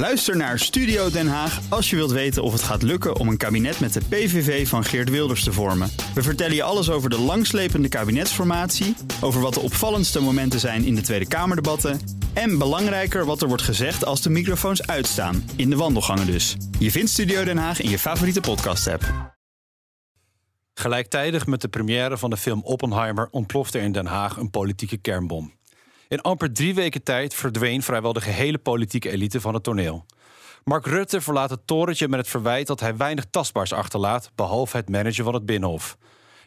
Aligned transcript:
Luister 0.00 0.36
naar 0.36 0.58
Studio 0.58 1.10
Den 1.10 1.28
Haag 1.28 1.60
als 1.68 1.90
je 1.90 1.96
wilt 1.96 2.10
weten 2.10 2.42
of 2.42 2.52
het 2.52 2.62
gaat 2.62 2.82
lukken 2.82 3.16
om 3.16 3.28
een 3.28 3.36
kabinet 3.36 3.80
met 3.80 3.92
de 3.92 4.00
PVV 4.08 4.68
van 4.68 4.84
Geert 4.84 5.10
Wilders 5.10 5.44
te 5.44 5.52
vormen. 5.52 5.90
We 6.14 6.22
vertellen 6.22 6.54
je 6.54 6.62
alles 6.62 6.90
over 6.90 7.10
de 7.10 7.18
langslepende 7.18 7.88
kabinetsformatie, 7.88 8.96
over 9.20 9.40
wat 9.40 9.54
de 9.54 9.60
opvallendste 9.60 10.20
momenten 10.20 10.60
zijn 10.60 10.84
in 10.84 10.94
de 10.94 11.00
Tweede 11.00 11.28
Kamerdebatten 11.28 12.00
en 12.32 12.58
belangrijker 12.58 13.24
wat 13.24 13.42
er 13.42 13.48
wordt 13.48 13.62
gezegd 13.62 14.04
als 14.04 14.22
de 14.22 14.30
microfoons 14.30 14.86
uitstaan, 14.86 15.50
in 15.56 15.70
de 15.70 15.76
wandelgangen 15.76 16.26
dus. 16.26 16.56
Je 16.78 16.90
vindt 16.90 17.10
Studio 17.10 17.44
Den 17.44 17.58
Haag 17.58 17.80
in 17.80 17.90
je 17.90 17.98
favoriete 17.98 18.40
podcast-app. 18.40 19.34
Gelijktijdig 20.74 21.46
met 21.46 21.60
de 21.60 21.68
première 21.68 22.18
van 22.18 22.30
de 22.30 22.36
film 22.36 22.62
Oppenheimer 22.62 23.28
ontplofte 23.30 23.78
in 23.78 23.92
Den 23.92 24.06
Haag 24.06 24.36
een 24.36 24.50
politieke 24.50 24.96
kernbom. 24.96 25.52
In 26.10 26.20
amper 26.20 26.52
drie 26.52 26.74
weken 26.74 27.02
tijd 27.02 27.34
verdween 27.34 27.82
vrijwel 27.82 28.12
de 28.12 28.20
gehele 28.20 28.58
politieke 28.58 29.10
elite 29.10 29.40
van 29.40 29.54
het 29.54 29.62
toneel. 29.62 30.06
Mark 30.64 30.86
Rutte 30.86 31.20
verlaat 31.20 31.50
het 31.50 31.66
torentje 31.66 32.08
met 32.08 32.18
het 32.18 32.28
verwijt 32.28 32.66
dat 32.66 32.80
hij 32.80 32.96
weinig 32.96 33.24
tastbaars 33.30 33.72
achterlaat, 33.72 34.30
behalve 34.34 34.76
het 34.76 34.88
managen 34.88 35.24
van 35.24 35.34
het 35.34 35.46
Binnenhof. 35.46 35.96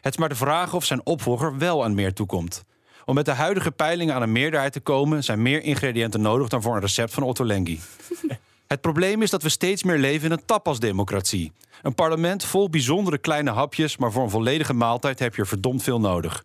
Het 0.00 0.12
is 0.12 0.18
maar 0.18 0.28
de 0.28 0.34
vraag 0.34 0.74
of 0.74 0.84
zijn 0.84 1.06
opvolger 1.06 1.58
wel 1.58 1.84
aan 1.84 1.94
meer 1.94 2.12
toekomt. 2.12 2.64
Om 3.04 3.14
met 3.14 3.24
de 3.24 3.32
huidige 3.32 3.70
peilingen 3.70 4.14
aan 4.14 4.22
een 4.22 4.32
meerderheid 4.32 4.72
te 4.72 4.80
komen, 4.80 5.24
zijn 5.24 5.42
meer 5.42 5.62
ingrediënten 5.62 6.20
nodig 6.20 6.48
dan 6.48 6.62
voor 6.62 6.74
een 6.74 6.80
recept 6.80 7.14
van 7.14 7.22
Otto 7.22 7.44
Lengi. 7.44 7.80
Het 8.66 8.80
probleem 8.80 9.22
is 9.22 9.30
dat 9.30 9.42
we 9.42 9.48
steeds 9.48 9.82
meer 9.82 9.98
leven 9.98 10.26
in 10.26 10.32
een 10.32 10.44
tapasdemocratie. 10.44 11.52
Een 11.82 11.94
parlement 11.94 12.44
vol 12.44 12.70
bijzondere 12.70 13.18
kleine 13.18 13.50
hapjes, 13.50 13.96
maar 13.96 14.12
voor 14.12 14.22
een 14.22 14.30
volledige 14.30 14.72
maaltijd 14.72 15.18
heb 15.18 15.34
je 15.34 15.40
er 15.40 15.48
verdomd 15.48 15.82
veel 15.82 16.00
nodig. 16.00 16.44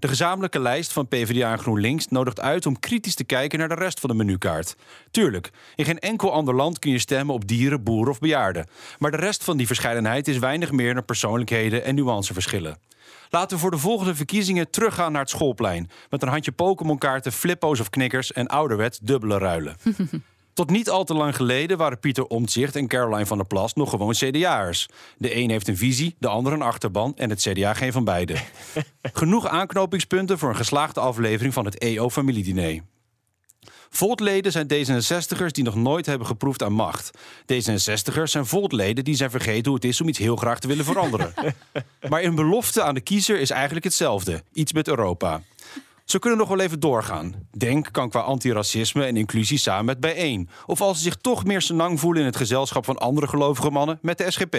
De 0.00 0.08
gezamenlijke 0.08 0.60
lijst 0.60 0.92
van 0.92 1.08
PvdA 1.08 1.52
en 1.52 1.58
GroenLinks 1.58 2.08
nodigt 2.08 2.40
uit 2.40 2.66
om 2.66 2.78
kritisch 2.78 3.14
te 3.14 3.24
kijken 3.24 3.58
naar 3.58 3.68
de 3.68 3.74
rest 3.74 4.00
van 4.00 4.10
de 4.10 4.16
menukaart. 4.16 4.76
Tuurlijk, 5.10 5.50
in 5.74 5.84
geen 5.84 5.98
enkel 5.98 6.32
ander 6.32 6.54
land 6.54 6.78
kun 6.78 6.90
je 6.90 6.98
stemmen 6.98 7.34
op 7.34 7.48
dieren, 7.48 7.82
boeren 7.82 8.12
of 8.12 8.18
bejaarden. 8.18 8.66
Maar 8.98 9.10
de 9.10 9.16
rest 9.16 9.44
van 9.44 9.56
die 9.56 9.66
verscheidenheid 9.66 10.28
is 10.28 10.38
weinig 10.38 10.72
meer 10.72 10.94
dan 10.94 11.04
persoonlijkheden 11.04 11.84
en 11.84 11.94
nuanceverschillen. 11.94 12.78
Laten 13.30 13.56
we 13.56 13.62
voor 13.62 13.70
de 13.70 13.78
volgende 13.78 14.14
verkiezingen 14.14 14.70
teruggaan 14.70 15.12
naar 15.12 15.20
het 15.20 15.30
schoolplein. 15.30 15.90
Met 16.10 16.22
een 16.22 16.28
handje 16.28 16.52
Pokémon-kaarten, 16.52 17.32
flippo's 17.32 17.80
of 17.80 17.90
knikkers 17.90 18.32
en 18.32 18.46
ouderwets 18.46 18.98
dubbele 18.98 19.38
ruilen. 19.38 19.76
Tot 20.54 20.70
niet 20.70 20.90
al 20.90 21.04
te 21.04 21.14
lang 21.14 21.36
geleden 21.36 21.78
waren 21.78 22.00
Pieter 22.00 22.26
Omtzigt 22.26 22.76
en 22.76 22.88
Caroline 22.88 23.26
van 23.26 23.36
der 23.36 23.46
Plas 23.46 23.74
nog 23.74 23.90
gewoon 23.90 24.12
CDA'ers. 24.12 24.88
De 25.16 25.36
een 25.36 25.50
heeft 25.50 25.68
een 25.68 25.76
visie, 25.76 26.16
de 26.18 26.28
ander 26.28 26.52
een 26.52 26.62
achterban 26.62 27.12
en 27.16 27.30
het 27.30 27.40
CDA 27.40 27.74
geen 27.74 27.92
van 27.92 28.04
beide. 28.04 28.36
Genoeg 29.12 29.46
aanknopingspunten 29.46 30.38
voor 30.38 30.48
een 30.48 30.56
geslaagde 30.56 31.00
aflevering 31.00 31.54
van 31.54 31.64
het 31.64 31.78
EO-familiediner. 31.78 32.82
Voltleden 33.90 34.52
zijn 34.52 34.68
D66'ers 34.72 35.50
die 35.52 35.64
nog 35.64 35.74
nooit 35.74 36.06
hebben 36.06 36.26
geproefd 36.26 36.62
aan 36.62 36.72
macht. 36.72 37.10
D66'ers 37.42 38.22
zijn 38.22 38.46
voltleden 38.46 39.04
die 39.04 39.14
zijn 39.14 39.30
vergeten 39.30 39.64
hoe 39.64 39.74
het 39.74 39.84
is 39.84 40.00
om 40.00 40.08
iets 40.08 40.18
heel 40.18 40.36
graag 40.36 40.58
te 40.58 40.68
willen 40.68 40.84
veranderen. 40.84 41.34
maar 42.10 42.22
een 42.22 42.34
belofte 42.34 42.82
aan 42.82 42.94
de 42.94 43.00
kiezer 43.00 43.40
is 43.40 43.50
eigenlijk 43.50 43.84
hetzelfde: 43.84 44.42
iets 44.52 44.72
met 44.72 44.88
Europa. 44.88 45.42
Ze 46.10 46.18
kunnen 46.18 46.38
nog 46.38 46.48
wel 46.48 46.60
even 46.60 46.80
doorgaan. 46.80 47.34
Denk 47.50 47.88
kan 47.92 48.08
qua 48.08 48.20
antiracisme 48.20 49.04
en 49.04 49.16
inclusie 49.16 49.58
samen 49.58 49.84
met 49.84 50.00
bijeen. 50.00 50.48
Of 50.66 50.80
als 50.80 50.96
ze 50.96 51.02
zich 51.02 51.16
toch 51.16 51.44
meer 51.44 51.62
senang 51.62 52.00
voelen 52.00 52.20
in 52.20 52.26
het 52.26 52.36
gezelschap 52.36 52.84
van 52.84 52.98
andere 52.98 53.28
gelovige 53.28 53.70
mannen 53.70 53.98
met 54.02 54.18
de 54.18 54.30
SGP. 54.30 54.56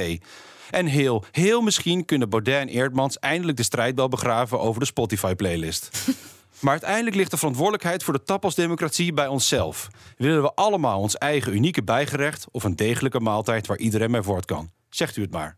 En 0.70 0.86
heel, 0.86 1.24
heel 1.32 1.62
misschien 1.62 2.06
kunnen 2.06 2.30
Baudet 2.30 2.62
en 2.62 2.68
Eerdmans 2.68 3.20
eindelijk 3.20 3.58
de 3.58 3.64
strijdbel 3.64 4.08
begraven 4.08 4.60
over 4.60 4.80
de 4.80 4.86
Spotify-playlist. 4.86 5.90
Maar 6.60 6.72
uiteindelijk 6.72 7.16
ligt 7.16 7.32
de 7.32 7.38
verantwoordelijkheid 7.38 8.04
voor 8.04 8.14
de 8.14 8.24
tapasdemocratie 8.24 9.14
bij 9.14 9.28
onszelf. 9.28 9.88
Willen 10.18 10.42
we 10.42 10.54
allemaal 10.54 11.00
ons 11.00 11.18
eigen 11.18 11.54
unieke 11.54 11.84
bijgerecht 11.84 12.46
of 12.52 12.64
een 12.64 12.76
degelijke 12.76 13.20
maaltijd 13.20 13.68
waar 13.68 13.78
iedereen 13.78 14.12
mee 14.12 14.22
voort 14.22 14.46
kan? 14.46 14.72
Zegt 14.90 15.18
u 15.18 15.22
het 15.22 15.32
maar. 15.32 15.58